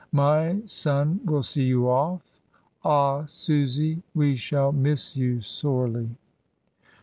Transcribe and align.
My 0.11 0.63
son 0.65 1.19
will 1.25 1.43
see 1.43 1.61
you 1.65 1.87
off. 1.87 2.41
Ah! 2.83 3.25
Susy, 3.27 4.01
we 4.15 4.35
shall 4.35 4.71
miss 4.71 5.15
you 5.15 5.41
sorely." 5.41 6.09